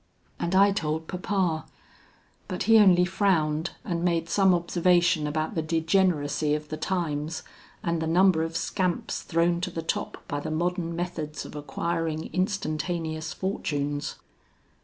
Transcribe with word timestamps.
"And 0.39 0.55
I 0.55 0.71
told 0.71 1.07
papa; 1.07 1.67
but 2.47 2.63
he 2.63 2.79
only 2.79 3.05
frowned 3.05 3.69
and 3.85 4.03
made 4.03 4.29
some 4.29 4.51
observation 4.51 5.27
about 5.27 5.53
the 5.53 5.61
degeneracy 5.61 6.55
of 6.55 6.69
the 6.69 6.75
times, 6.77 7.43
and 7.83 8.01
the 8.01 8.07
number 8.07 8.41
of 8.41 8.57
scamps 8.57 9.21
thrown 9.21 9.61
to 9.61 9.69
the 9.69 9.83
top 9.83 10.27
by 10.27 10.39
the 10.39 10.49
modern 10.49 10.95
methods 10.95 11.45
of 11.45 11.55
acquiring 11.55 12.33
instantaneous 12.33 13.31
fortunes." 13.31 14.15